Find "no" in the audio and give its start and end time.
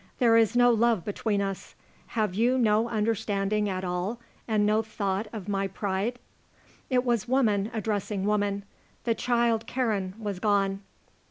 0.55-0.71, 2.57-2.89, 4.65-4.81